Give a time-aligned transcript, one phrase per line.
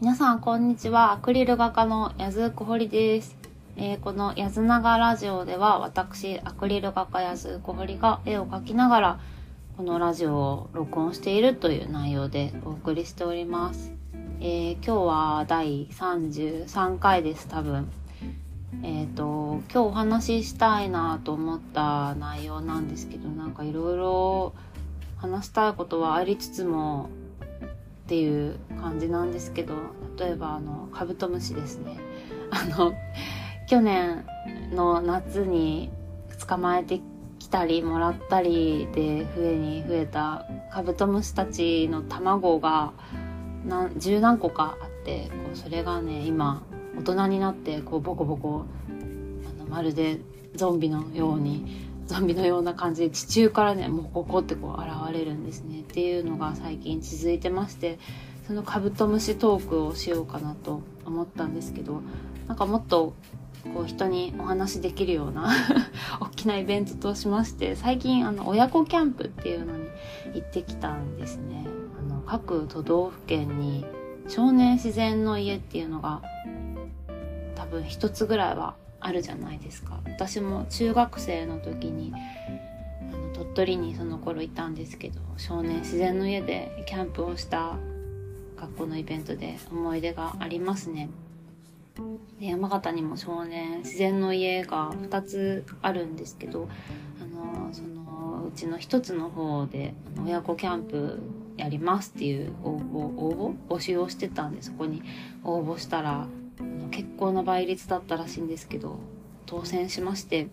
[0.00, 1.12] 皆さんこんにちは。
[1.12, 3.36] アクリル画家の矢津小堀です、
[3.76, 9.20] えー、この矢津長ラジオでは私アクリル画家矢津小堀が絵を描きながら
[9.76, 13.92] このラジオを録音しているという内容でお送りしております、
[14.40, 17.86] えー、今日は第33回です多分。
[18.82, 24.54] えっ、ー、と今日お話ししたいなと思った内容なんですけどなんかいろいろ
[25.18, 27.10] 話したいことはありつつも
[28.10, 29.74] っていう感じなんですけど
[30.18, 31.96] 例えばあのカブトムシですね。
[32.50, 32.92] あの
[33.68, 34.26] 去年
[34.74, 35.90] の夏に
[36.44, 37.00] 捕まえて
[37.38, 42.94] きたりもらったりで増えに増えたカブトムシたちの卵が
[43.64, 46.64] 何十何個かあってこうそれがね今
[46.98, 48.64] 大人になってこうボコボコ
[49.48, 50.18] あのまるで
[50.56, 55.82] ゾンビのようにゾンビのような感じで地中からねもうここってこう現れるんですね。
[55.82, 58.00] っていうのが最近続いてまして
[58.48, 62.02] そのカブトムシトークをしようかなと思ったんですけど
[62.48, 63.14] なんかもっと
[63.74, 65.52] こう人にお話できるような
[66.20, 69.84] 大きなイベントとしまして最近あの親子キャンプっていうのに
[70.34, 71.64] 行ってきたんですね。
[71.96, 73.84] あの各都道府県に
[74.26, 76.22] 少年自然の家っていうのが
[77.54, 80.00] 多分一つぐらいはあるじゃないですか。
[80.04, 82.12] 私も中学生の時に
[83.12, 87.76] あの鳥取にその頃いたんですけど少年自然の家でキャンプをした
[88.56, 91.08] 学校のイベントで思い出がありますね。
[92.38, 96.68] で山形にも少年自然の家が2つあるんですけど
[97.20, 101.20] あのそのうちの1つの方で親子キャンプ
[101.56, 105.02] やりますっていう応募応募募集をしてたんでそこに
[105.44, 106.26] 応募したら
[106.90, 108.98] 結構な倍率だったらしいんですけど
[109.46, 110.48] 当選しまして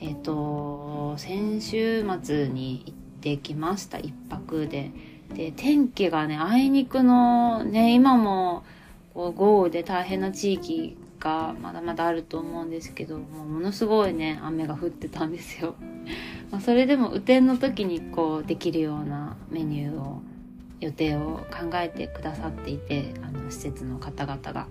[0.00, 4.90] えっ、ー、と先週末に行ってきました1泊で
[5.34, 8.64] で天気がねあいにくのね今も
[9.14, 15.74] こう豪雨で大変な地域がまだまだあると思うんですけどもものすごいね雨が降ってたんですよ。
[16.50, 20.20] ま、それでも雨天の時にこうできるようなメニューを
[20.80, 24.66] 予定を考えてくださっていてあの施設の方々が。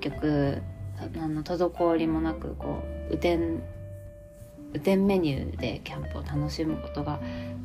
[0.00, 0.62] 結局
[1.00, 3.62] あの滞りもなくこう雨天
[4.70, 7.20] 雨天メニューでキャンプを楽しむことが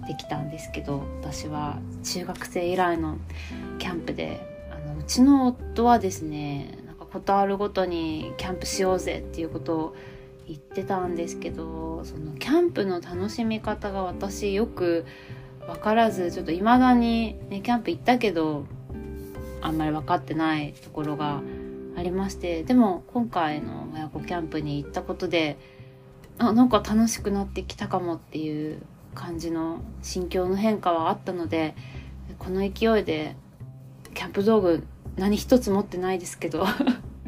[0.07, 3.17] できたんですけど私は中学生以来の
[3.79, 4.41] キャンプで
[4.71, 9.95] あのうちの夫はですねなんかことあるごとにキャンプしようぜっていうことを
[10.47, 15.05] 言ってたんですけどそのキャンプの楽しみ方が私よく
[15.65, 18.65] 分からずちょっと未だに、ね、キャンプ行ったけど
[19.61, 21.41] あんまり分かってないところが
[22.03, 25.57] りましてでも今回の親子キャンプに行ったことで
[26.37, 28.81] あなんか楽しくなってきたかもっていう
[29.15, 31.75] 感じの心境の変化はあったので
[32.39, 33.35] この勢いで
[34.13, 34.83] キャンプ道具
[35.17, 36.65] 何一つ持ってないですけど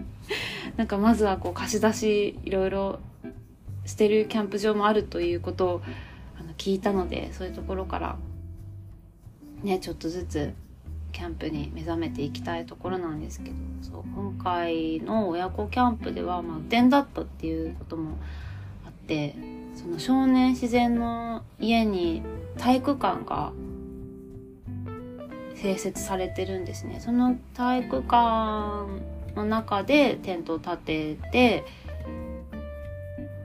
[0.78, 3.00] なんかまずはこう貸し出しいろいろ
[3.86, 5.82] してるキャンプ場もあるということを
[6.40, 8.18] あの聞いたのでそういうところから
[9.64, 10.54] ねちょっとずつ
[11.16, 18.18] キャンプに目覚めていきたいところなんですけどそう今回の親子キャンプでは、まあ、雨天だったっていうことも
[18.86, 19.34] あって
[19.76, 22.22] その少年自然の家に
[22.58, 23.54] 体育館が
[25.56, 27.00] 併設されてるんですね。
[27.00, 28.86] その体育館
[29.36, 31.64] の中でテントを立てて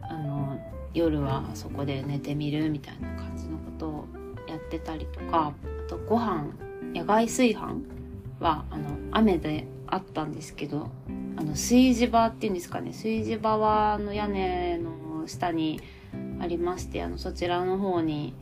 [0.02, 0.60] あの
[0.92, 4.08] 夜はそこで寝てみるみたいな感じのことを
[4.48, 5.54] やってたりとか
[5.86, 6.48] あとご飯
[6.94, 7.82] 野外炊飯
[8.40, 10.90] はあの雨であったんですけど
[11.36, 15.80] あの炊事場っていうんですかね炊事場はあの屋根の下に
[16.40, 18.34] ありましてあのそちらの方に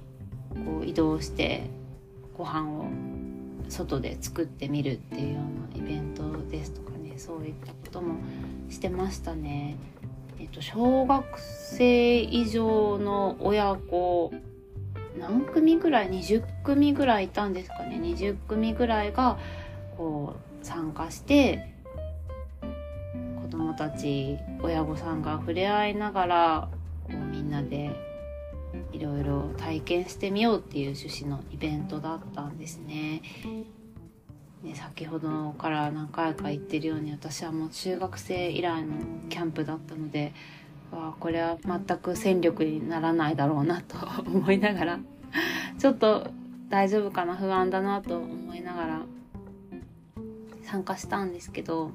[0.64, 1.68] こう移動して
[2.36, 2.86] ご飯を
[3.68, 5.40] 外で作ってみるっていうよ
[5.74, 8.14] うなイベントですとかねそういったことも
[8.70, 9.76] してましたね。
[10.40, 14.32] えっと、小学生以上の親子
[15.28, 19.38] 何組ぐらい？20組ぐらいいたんですかね20組ぐらいが
[19.98, 21.74] こう参加して
[23.42, 26.68] 子供たち親御さんが触れ合いながら
[27.04, 27.90] こうみんなで
[28.92, 33.22] いろいろ体験してみようっていう趣旨のイベントだったんですね。
[34.62, 38.94] ね先ほどから何回か言ってるように私はもう中学生以来の
[39.28, 40.32] キャンプだったので
[40.90, 43.96] わこれは全く戦力にならないだろうなと
[44.26, 44.98] 思いながら
[45.78, 46.30] ちょっと
[46.68, 49.02] 大丈夫かな不安だなと思いながら
[50.62, 51.92] 参加したんですけど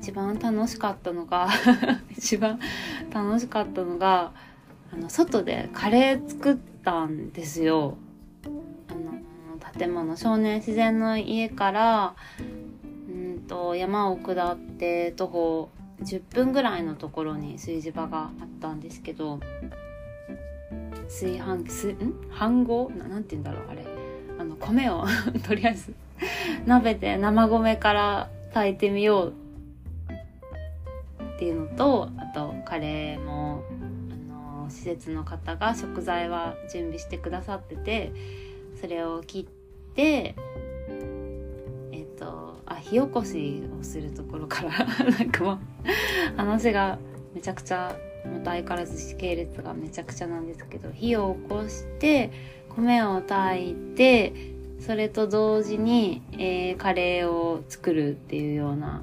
[0.00, 1.48] 一番楽しかったのが
[2.16, 2.58] 一番
[3.12, 4.32] 楽しかったのが
[4.92, 7.96] あの外でカレー作ったんですよ。
[8.88, 12.14] あの建物少年自然の家から
[13.08, 15.68] うんと山を下って徒歩
[16.02, 19.38] 10分ぐらいのところに炊事場があったんですけど
[21.10, 23.84] 炊飯器すん飯盒ななんて言うんだろうあれ。
[24.40, 25.04] あの米を
[25.46, 25.92] とりあえず
[26.64, 29.34] 鍋で生米から炊いてみよう
[31.22, 33.62] っていうのとあとカレーも
[34.10, 38.12] あの施設の方が食材は準備してくださってて
[38.80, 40.34] それを切って
[41.92, 44.70] えっ、とあ火起こしをするところから
[45.04, 45.58] なんかもう
[46.38, 46.98] 話が
[47.34, 47.94] めちゃくちゃ
[48.24, 52.30] また相変わらず時系列がめちゃくちゃなんですけど火を起こして
[52.68, 54.32] 米を炊いて
[54.80, 59.02] それと同時に、えー、カレーを作るっていうような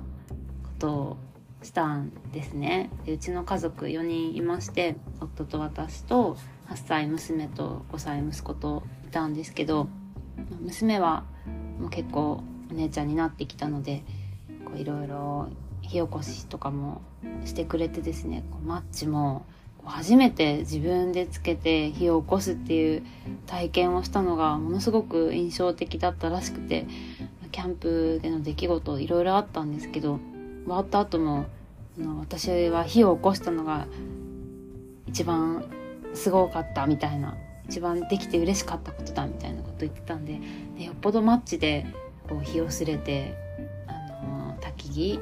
[0.64, 1.18] ことを
[1.62, 2.90] したんですね。
[3.06, 6.38] でうちの家族4人いまして夫と私と
[6.70, 9.88] 8歳娘と5歳息子といたんですけど
[10.62, 11.24] 娘は
[11.80, 14.04] もう結構お姉ちゃんになってきたので
[14.76, 15.50] いろいろ
[15.88, 17.02] 火起こしとかも
[17.46, 19.46] してくれてですねマッチも
[19.84, 23.04] 初めて自分でつけて火を起こすっていう
[23.46, 26.86] 体験をしたのがものすごく印象的だったらしくて
[27.52, 30.20] キャンプでの出来事いろいろあったんですけど
[30.66, 31.46] 終わった後も
[31.98, 33.88] あの私は火を起こしたのが
[35.08, 35.66] 一番
[36.14, 37.38] すごかったみたいな
[37.70, 40.40] 一番できて嬉しかったことだみたいなこと言ってたんで
[40.78, 41.86] でよっぽどマッチで
[42.28, 43.36] こう火をすれて
[43.88, 43.94] あ
[44.24, 45.20] の焚き木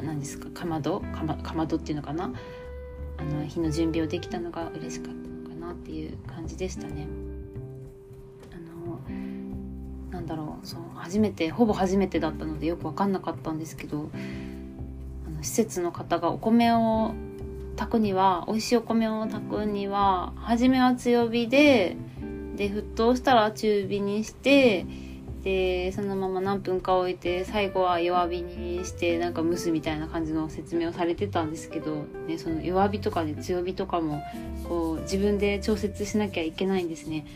[0.00, 0.48] 何ですか？
[0.50, 1.00] かまど？
[1.00, 2.32] かまかまどっていうのかな？
[3.18, 7.06] あの火の準備をできたのが嬉しかったのかなっていう感じでしたね。
[8.52, 8.56] あ
[8.86, 9.00] の
[10.10, 10.66] なんだろう。
[10.66, 14.10] そう初めてほぼ初めてだったのでよく分かんなかったんですけど
[15.26, 17.14] あの施設の方がお米を
[17.76, 21.96] 炊くには美味しいお米を炊くには初めは強火で
[22.54, 24.86] で沸騰したら中火にして
[25.42, 34.22] でそのまま何分か置いて最後は弱火にしてなんか蒸すみたいな感じの説明をされてたんですけど、ね、その弱火とかで強火とかも
[34.68, 37.26] こう自分で調節しなきゃいけないんですね。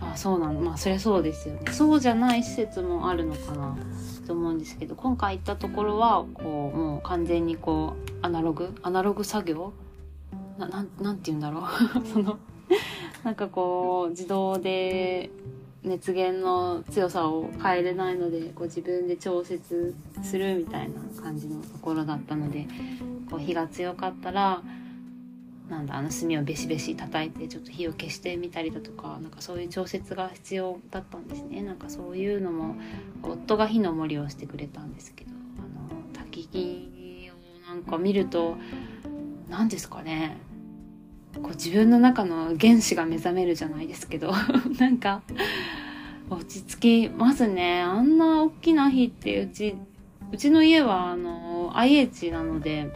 [0.00, 0.60] あそうなの。
[0.60, 1.70] まあそりゃそうですよね。
[1.72, 3.76] そうじゃない施設もあるのかな
[4.26, 9.72] と思うんですけど今回行ったところはこうもう完全にこうアナログアナログ作業？
[10.58, 12.06] ななんなんて言うんだろう。
[12.08, 12.38] その
[13.22, 15.30] なんかこう自動で
[15.84, 22.66] 熱源の強さを変えれないのでこう自分で調節するみたいな感じのところだったので
[23.28, 24.62] こう火が強かったら
[25.68, 31.62] なんだあの炭をベシベシ叩いてちょっと火を消してみたりだとかなんかそういう調節が必要だったんですね。
[31.62, 32.76] なんかそういうのも
[33.22, 37.30] 夫が火の森をしてくれたんですけどあの焚き木
[37.64, 38.56] をなんか見ると
[39.48, 40.36] 何ですかね。
[41.34, 44.32] こう自分の中の原子が目覚めるじゃないですけど
[44.78, 45.22] なんか
[46.28, 47.82] 落ち着きますね。
[47.82, 49.74] あんな大きな火ってうち
[50.32, 52.90] うちの家はあの IH なので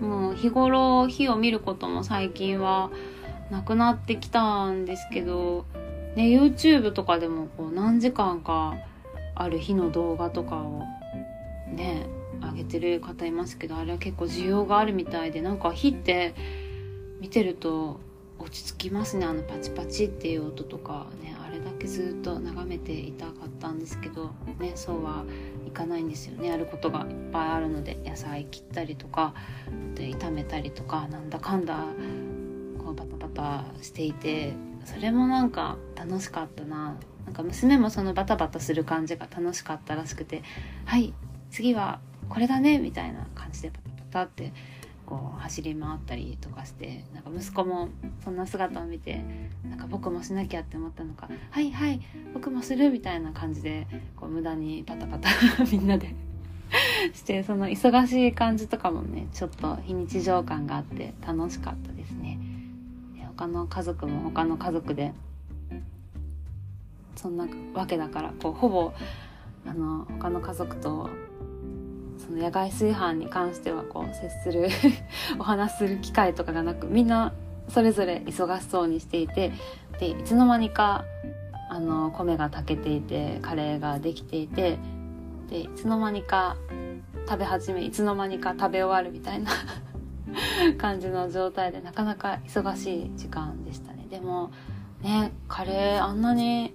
[0.00, 2.90] もう日頃火を見ることも最近は
[3.50, 5.64] なくなってきたんですけど、
[6.14, 8.74] ね、YouTube とかでもこう何時間か
[9.34, 10.82] ある火の動画とかを
[11.74, 12.06] ね
[12.40, 16.34] 上げてる方いますけどあれは結構需要があるみたいでなんか火って
[17.24, 18.00] 見てると
[18.38, 19.24] 落ち着きますね。
[19.24, 25.24] あのパチパチっていう音とかねあれだけずっと眺めていたかったんですけどねそうは
[25.66, 26.48] いかないんですよね。
[26.48, 29.32] やることがいっぱいあるので野菜切ったりとか
[29.94, 31.86] で炒めたりとかなんだかんだ
[32.76, 34.52] こうバタバタしていて
[34.84, 36.98] それもなんか楽しかったな。
[37.24, 40.42] なんか娘もそのバタバタする感じが楽しかったらしくて
[40.84, 41.14] 「はい
[41.50, 44.52] 次はこれだね」みたいな感じでパタパタって
[45.06, 47.88] こう走り回ったりとかしてなんか息子も
[48.24, 49.24] そんな姿を見て
[49.68, 52.00] なんか僕もしなきゃって思ったのか「はいはい
[52.32, 55.28] 僕もする」みたいな感じでこう無駄にパタパタ
[55.70, 56.14] みんなで
[57.12, 62.38] してその忙しい感じとかもねちょっと非日常感があって楽しかったですね。
[63.16, 65.12] で他の家族も他の家族で
[67.16, 68.92] そんなわけだからこうほぼ
[69.66, 71.08] あの他の家族と
[72.18, 74.68] その野外炊飯に関してはこう接する
[75.38, 77.32] お話する機会とかがなくみんな
[77.68, 79.52] それぞれ忙しそうにしていて
[79.98, 81.04] でいつの間にか
[81.70, 84.78] あの米が炊けていてカレーができていて
[85.48, 86.56] でいつの間にか
[87.26, 89.50] 食べ始めいつの間にか食べ終わるみたいな
[90.78, 94.06] 感じの状態でなかなか忙しい時間でしたね。
[94.10, 94.50] でも
[95.02, 96.74] ねカレーあんなに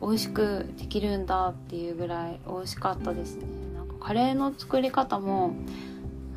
[0.00, 3.65] 美味しくできるんだっていうぐらい美味しかったですね。
[4.06, 5.56] カレーの作り方も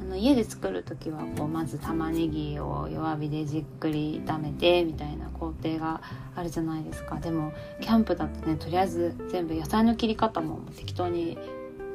[0.01, 6.01] あの家で作る時はこうまず玉ねぎを弱火でじっくり炒めてみたいな工程が
[6.35, 7.19] あるじゃないですか。
[7.19, 11.37] でもキャンプだとねとりあえず全部野菜の切り方も適当に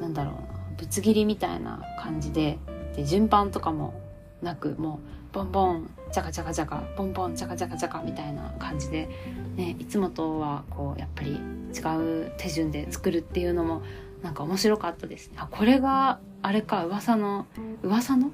[0.01, 2.61] なんだろうなぶつ切りみたいな感じで
[2.95, 4.01] で順番とかも
[4.43, 5.01] なくも
[5.33, 9.09] うボンボンジャカジャカジャカボンボンジャカジャカジャカみたいな感じで、
[9.57, 13.83] ね、いつもとはこうやっぱり違う手順で作るっていうのも
[14.25, 15.35] なんか面白かったですね。
[15.39, 17.47] あこれがあれか噂の
[17.83, 18.33] 噂の？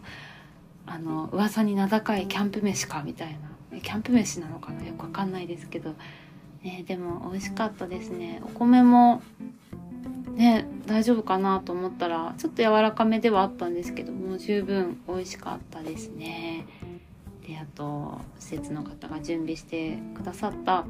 [0.86, 3.36] あの噂に名高いキャンプ飯かみたい
[3.72, 3.80] な。
[3.80, 4.84] キャンプ飯なのかな？
[4.84, 5.94] よくわかんないですけど、
[6.62, 8.40] ね、でも美味しかったですね。
[8.44, 9.20] お米も
[10.34, 16.66] ね大丈夫かなと思ったらちょっと柔らかめではあったんですけどもう十分美味しかったですね。
[17.46, 20.86] であと施設の方が準備してくださった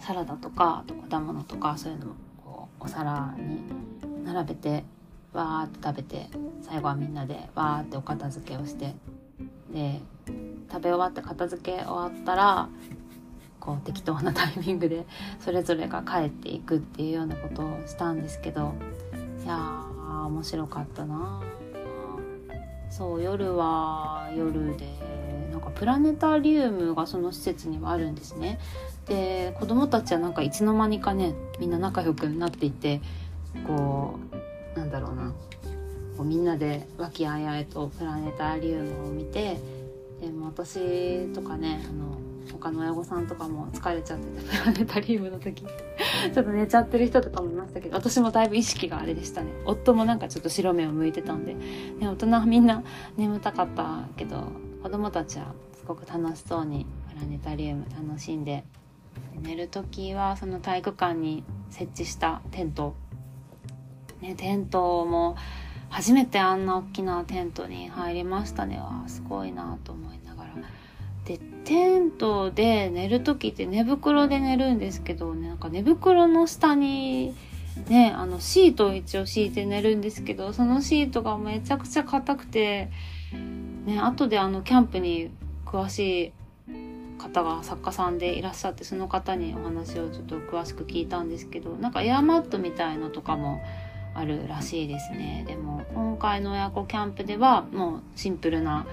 [0.00, 2.14] サラダとかあと果物とかそういうのも
[2.84, 3.62] お皿に
[4.24, 4.84] 並べて
[5.32, 6.28] わーって食べて
[6.62, 8.94] 最後はみんなでわーってお片付けをして
[9.72, 10.00] で
[10.70, 12.68] 食べ終わって片付け終わったら
[13.60, 15.06] こう適当なタイミングで
[15.38, 18.74] それぞれが帰っていくっていうようなことをしたんですけど
[19.44, 21.40] いやー面白かったな
[22.90, 24.86] そう夜は夜で
[25.52, 28.58] なんかプラネタリウムがその施設にはあるんですね。
[29.06, 33.00] で子供たちはなんかいつの間にかねみんな仲良くなっていて
[33.66, 34.18] こ
[34.74, 35.32] うなんだろうな。
[36.16, 39.56] こうみんなで和気あいあいとプラネタリウムを見て
[40.20, 42.18] でも私とかねあの
[42.52, 45.64] 他の親御さんとかも疲れちゃってて プラネタリウムの時。
[46.34, 49.48] ちょっと寝ちゃってる人とかもいましたけど私もだいぶ意識があれでしたね。
[49.64, 51.60] 夫もなんかちょっと白目を向いてたんで、ね、
[52.00, 52.82] 大人はみんな
[53.16, 54.44] 眠たかったけど
[54.82, 58.64] 子供たちはすごく楽しそうにプラネタリウム楽しんで
[59.40, 62.94] 寝る時はその体育館に設置したテント、
[64.20, 65.36] ね、テントも
[65.88, 68.78] 初めてあんな大きなテントに入りましたね。
[68.78, 70.52] わすごいなと思いながら。
[71.24, 77.34] でテントで寝る時って寝袋で寝るんですけど、ね、なんか寝袋の下に
[77.88, 82.90] ねあのシートを一応敷いて寝るんですけどそのシートがめちゃくちゃ硬くて
[83.86, 85.30] ね後であのキャンプに
[85.64, 86.32] 詳しい
[87.22, 93.62] 方が作家さんでいらっしゃってその方にお話をちょっと詳しく聞いたんですけどなんかエアマットみたいのとかも
[94.14, 95.44] あるらしいですね。
[95.46, 98.86] でも今回の親子キャンプではもうシンプルな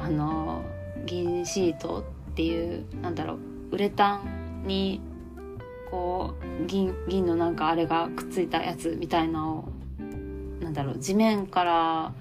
[0.00, 0.64] あの
[1.04, 3.38] 銀シートっていうなんだろう
[3.72, 5.00] ウレタンに
[5.90, 9.68] こう銀銀のなんかあれがくっついたやつみたいなを
[10.60, 12.12] なんだろう地面から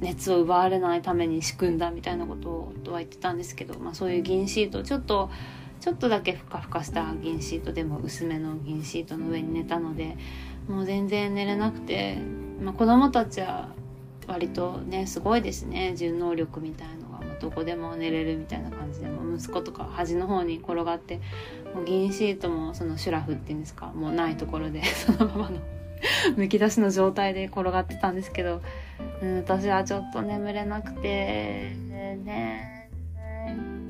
[0.00, 5.30] 熱を奪われないために仕組んだみたいなことを夫は言ってたんですけど、まあ、そういう銀シートちょっと
[5.80, 10.16] ちょっとだけふかふかした銀シートでも薄めの銀シートの上に寝たので
[10.68, 12.18] もう全然寝れなくて、
[12.60, 13.68] まあ、子供たちは
[14.26, 15.94] 割とねすごいですね。
[15.96, 21.20] 順応力みたいのがもうどこでも寝れるみたいな感じでも息子とか端の方に転がって
[21.74, 25.60] もう銀シートもそのシュラフっていうんですかもうないところでそのままの
[26.36, 28.62] むき出しの状態で転がってたんですけど、
[29.22, 31.72] うん、私はちょっと眠れなくて
[32.24, 32.88] ね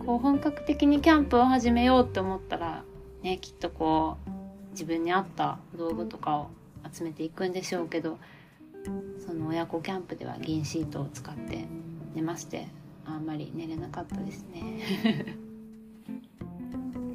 [0.05, 2.83] こう本格的にキャンプを始めようって思ったら
[3.23, 4.31] ねきっとこう
[4.73, 6.51] 自分に合った道具とかを
[6.93, 8.19] 集めていくんでしょうけど
[9.25, 11.67] その親子キャンプでは銀シートを使って
[12.15, 12.67] 寝まして
[13.05, 15.37] あんまり寝れなかったですね。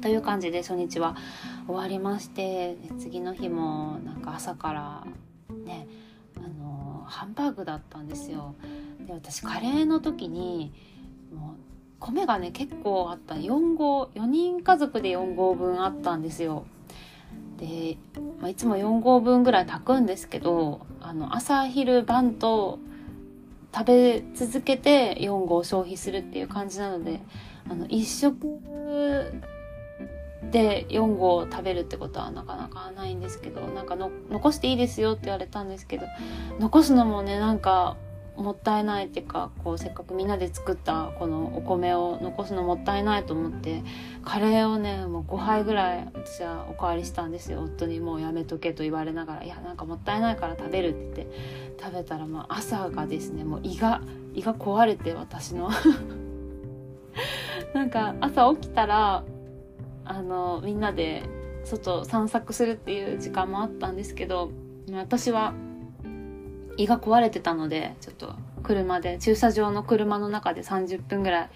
[0.00, 1.16] という感じで初日は
[1.66, 5.06] 終わりまして次の日もなんか朝から
[5.64, 5.88] ね
[7.06, 8.54] ハンバーグだったんですよ。
[9.06, 10.72] で私カレーの時に
[11.34, 11.56] もう
[11.98, 13.34] 米がね結構あった。
[13.34, 16.66] 4合4人家族で4合分あったんですよ。
[17.58, 17.96] で、
[18.40, 22.78] まあ、いつも4合分ぐらい炊くんですけどあの朝昼晩と
[23.74, 27.20] 食べ続けて4合消費するっていう感じなので
[27.68, 28.60] あの1食
[30.42, 36.06] で4合食べるってことはなかなかないんですけどなんかの残していいですよって言われたんですけど
[36.58, 37.96] 残すのもねなんか
[38.36, 43.82] もったいないっていうかこうせっかくみんなで作ったこのお米を残すのもったいないと思って
[44.24, 47.62] カレーをねもう5杯ぐらい私はおかわりしたんですよ。
[47.62, 54.02] 夫にもうやめとけと言われながらいやなんかもったいないから食べるって言って食べたらまあ朝がですねもう胃が
[54.34, 55.70] 胃が壊れて私の。
[57.72, 59.24] なんか朝起きたら
[60.06, 61.22] あのみんなで
[61.64, 64.50] 外散策するっていう時間もあったんですけど
[64.92, 65.52] 私は
[66.76, 71.50] 胃が壊れてたのでちょっと車で駐車場の車の中で30分ぐらい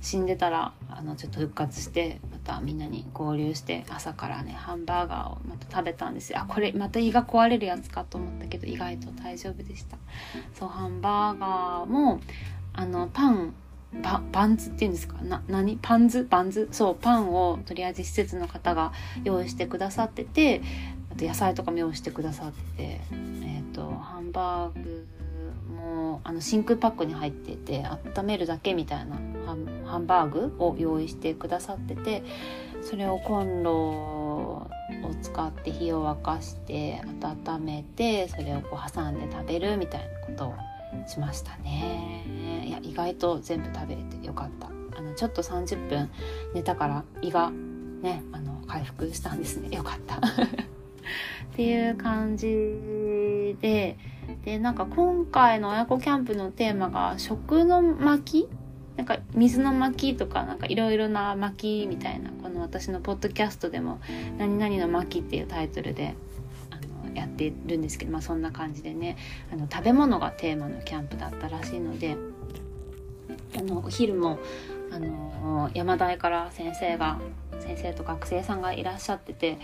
[0.00, 6.40] 死んでたらあのちょっと復活してまたみんなに合流して朝からねハンバーガーをまた食べたんですよ。
[6.40, 9.96] あこれまた胃が壊れるやつかと思ったけど意外と大丈夫でした。
[10.58, 12.20] そうハンバーガーも
[12.72, 13.54] あのパン
[14.02, 15.18] パパンツっていうんですか？
[15.22, 15.78] な何？
[15.82, 16.24] パンズ？
[16.24, 16.68] パンズ？
[16.72, 18.92] そうパンをとりあえず施設の方が
[19.24, 20.62] 用意してくださってて
[21.12, 23.00] あと野菜とかも用意してくださってて
[23.42, 25.06] えっ、ー、とハンバーグ
[25.76, 27.84] もあの真空パックに入ってて
[28.16, 29.16] 温めるだけみたいな
[29.84, 32.22] ハンバーグを用意してくださってて
[32.82, 34.70] それをコンロを
[35.22, 37.02] 使って火を沸かして
[37.46, 40.54] 温めてそれをこう挟んで食べるみたいなことを
[41.06, 42.24] しましたね。
[42.72, 44.70] や意外と全部食べれてよかった。
[44.96, 46.10] あのちょっと30分
[46.54, 49.68] 寝たから胃がねあの回復したんですね。
[49.76, 50.16] よかった。
[50.16, 50.20] っ
[51.54, 53.96] ていう感じで
[54.44, 58.48] でなんか今回の親子キャンプのテーマが食の巻？
[58.96, 64.00] なんか水の巻とかなんかいろいろな巻みたいなこの私のポッドキャストでも
[64.38, 66.14] 「何々の巻」っていうタイトルで
[67.14, 69.16] やってるんですけど、まあ、そんな感じでね
[69.52, 72.16] あの食べ物がテーマのキャンプだったらしいので
[73.56, 74.38] あのお昼も
[74.90, 77.18] あの山台から先生が
[77.60, 79.58] 先生と学生さんがいらっしゃってて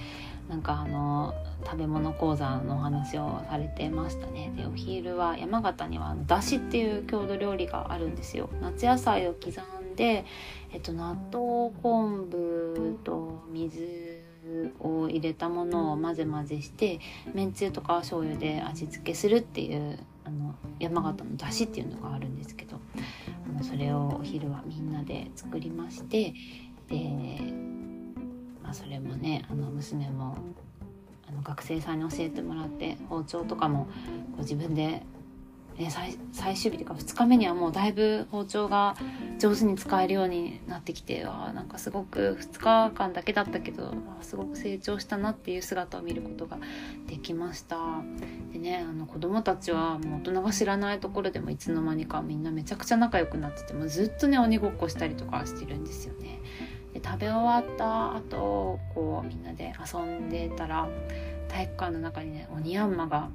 [0.48, 1.34] なんかあの
[1.64, 4.52] 食べ物講座のお話をされてましたね。
[4.56, 8.48] でお昼は山形にはだしっていう郷土料理があるんですよ。
[8.62, 10.24] 夏野菜を刻んで、
[10.72, 14.24] えっと、納豆昆布と水
[14.80, 17.00] を入れたものを混ぜ混ぜして
[17.34, 22.77] めんつゆとか醤油で味付けするっていうあの山形のだしっていうのがあるんですけど
[23.58, 26.32] のそれをお昼はみんなで作りまして
[26.88, 27.40] で、
[28.62, 30.36] まあ、それもねあの娘も
[31.28, 33.90] あの学生さんに教えてもらって包丁とかもこ
[34.38, 35.02] う自分で、
[35.78, 38.96] ね、最最終日というか2日目にはもうだいぶ包丁が
[39.38, 46.58] 上手に使えるようになってきてあなんかすごく2日間だけだったけどすごく成長したなっていう姿を見ることが
[47.06, 47.78] できました
[48.52, 56.40] でねあの子供たちはもう大人が知らないところでもいつの間にかみんなめちゃくちゃ仲良くなっててもずっとね鬼ごっこしたりとかしてるんですよね。
[56.92, 60.88] で食べ終わった後こうみんなで遊んでたら
[61.46, 63.30] 体育館の中にね鬼ヤンマが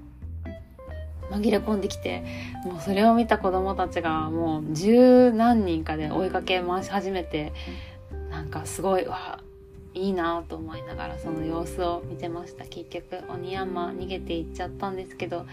[1.31, 2.23] 紛れ込んできて
[2.65, 7.53] もうそれを見た子供たちがもう十何人かで追いかけ回し始めて
[8.29, 9.39] なんかすごいわ
[9.93, 15.45] いいなと思いながらその様子を見てました結局鬼ヤンマ逃げていっちゃったんですけど、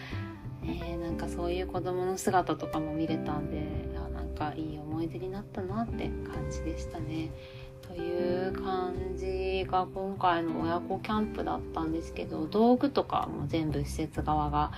[0.64, 7.30] えー、なんかそういう子供の姿とかも見れたんでなんかいい思い出になったなって感じでしたね。
[7.86, 14.70] という感じが今回の親子キャンプだったんですけど道具とかも全部施設側が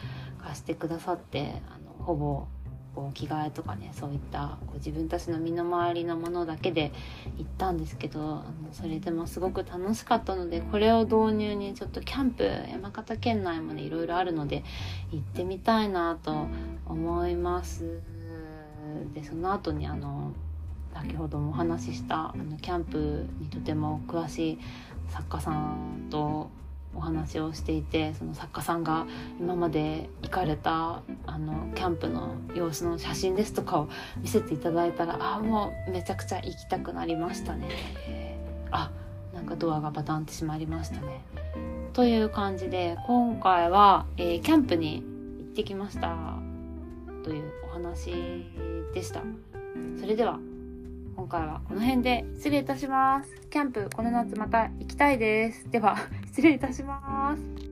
[0.42, 2.46] 貸してくださってあのほぼ
[2.94, 6.92] こう着替えとかねそういったこう自分たちの身の回りのものだけで
[7.38, 14.62] 行ったんですけどあのそれでもすごく楽しかったのでこれを導入にちょっとキャンプ山形県内もねいろいろあるので
[15.10, 16.46] 行ってみたいなと
[16.86, 18.00] 思います。
[19.14, 20.32] でその後にあの
[20.92, 24.58] 先ほどもお話ししたあのキャンプにとても詳しい
[25.08, 26.50] 作家さんと
[27.12, 29.06] 話をしていてその作家さんが
[29.38, 33.88] 今まで行かれたあのキャンプの様子の写真ですとかを
[34.20, 37.68] 見せていただいたらあもうめちゃくちゃ行きたくなりましたね。
[38.70, 38.90] あ
[39.34, 41.24] なんかドアがバタンって閉まりましたね。
[41.92, 45.02] という感じで今回は、えー、キャンプに
[45.38, 46.16] 行ってきました
[47.22, 48.12] というお話
[48.94, 49.22] でした。
[50.00, 50.38] それでは
[51.16, 53.30] 今回はこの辺で失礼いたします。
[53.50, 55.70] キャンプこの夏また行きたいです。
[55.70, 55.96] では、
[56.26, 57.71] 失礼いたします。